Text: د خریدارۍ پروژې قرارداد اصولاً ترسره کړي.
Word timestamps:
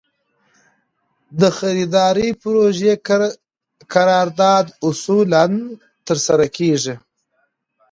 د 1.39 1.41
خریدارۍ 1.57 2.29
پروژې 2.41 2.93
قرارداد 3.93 4.65
اصولاً 4.87 5.45
ترسره 6.07 6.45
کړي. 6.55 6.93